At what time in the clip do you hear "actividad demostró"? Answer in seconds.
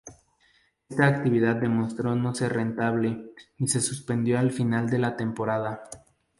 1.05-2.15